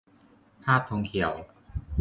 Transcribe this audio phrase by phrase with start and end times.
[0.63, 1.31] ภาพธงเขียว